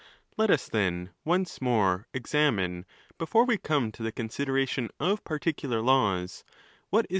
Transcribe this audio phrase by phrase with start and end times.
[0.35, 2.87] —Let us, then, ones more examine,
[3.19, 6.43] béfore we come to the consideration of particular laws,
[6.89, 7.09] what is.